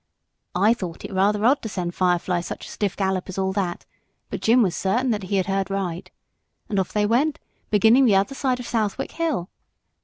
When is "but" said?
4.31-4.41